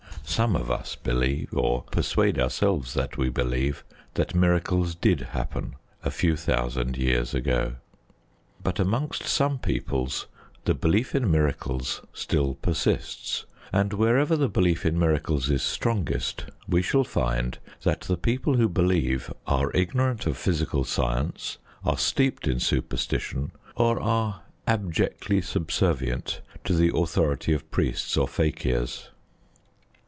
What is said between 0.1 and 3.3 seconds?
Some of us believe, or persuade ourselves that we